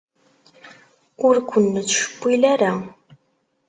[1.25, 2.71] Ur ken-nettcewwil ara.